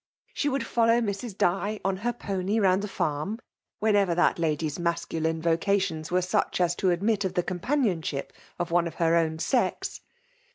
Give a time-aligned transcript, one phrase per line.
[0.33, 1.37] She would follow Mrs.
[1.37, 3.37] Di on her pony round the farm,
[3.77, 8.87] whenever that lady*s masculine vocations were such as to admit of the companionship of one
[8.87, 10.01] of her own sex.